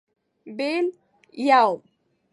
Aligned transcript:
بېل. 0.57 0.85
√ 0.95 0.97
یوم 1.47 1.79